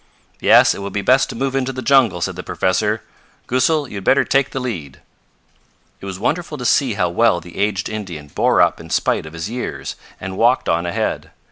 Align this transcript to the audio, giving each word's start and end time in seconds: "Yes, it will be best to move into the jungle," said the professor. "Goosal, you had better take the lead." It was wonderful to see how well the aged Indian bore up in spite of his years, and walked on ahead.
"Yes, 0.39 0.73
it 0.73 0.79
will 0.79 0.89
be 0.89 1.03
best 1.03 1.29
to 1.29 1.35
move 1.35 1.55
into 1.55 1.71
the 1.71 1.83
jungle," 1.83 2.21
said 2.21 2.35
the 2.35 2.41
professor. 2.41 3.03
"Goosal, 3.45 3.87
you 3.87 3.97
had 3.97 4.03
better 4.03 4.23
take 4.25 4.49
the 4.49 4.59
lead." 4.59 4.99
It 5.99 6.07
was 6.07 6.17
wonderful 6.17 6.57
to 6.57 6.65
see 6.65 6.95
how 6.95 7.09
well 7.09 7.39
the 7.39 7.57
aged 7.59 7.87
Indian 7.87 8.25
bore 8.27 8.61
up 8.63 8.79
in 8.79 8.89
spite 8.89 9.27
of 9.27 9.33
his 9.33 9.47
years, 9.47 9.95
and 10.19 10.37
walked 10.37 10.67
on 10.67 10.87
ahead. 10.87 11.29